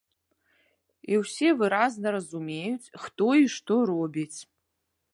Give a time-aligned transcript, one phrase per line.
[1.11, 4.39] І ўсе выразна разумеюць, хто і што робіць.